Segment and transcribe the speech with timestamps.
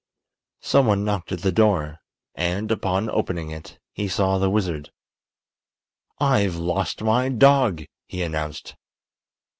[0.61, 1.99] Some one knocked at the door,
[2.33, 4.89] and, upon opening it, he saw the wizard.
[6.19, 8.75] "I've lost my dog," he announced.